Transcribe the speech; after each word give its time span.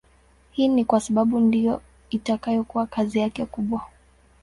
Hii 0.51 0.67
ni 0.67 0.85
kwa 0.85 0.99
sababu 0.99 1.39
ndiyo 1.39 1.81
itakayokuwa 2.09 2.87
kazi 2.87 3.19
yake 3.19 3.45
kubwa 3.45 3.81